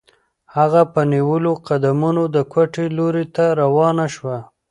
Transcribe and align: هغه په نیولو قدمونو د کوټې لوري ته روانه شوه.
هغه 0.55 0.81
په 0.93 1.01
نیولو 1.13 1.51
قدمونو 1.67 2.23
د 2.35 2.37
کوټې 2.53 2.85
لوري 2.97 3.25
ته 3.35 3.45
روانه 3.61 4.05
شوه. 4.15 4.37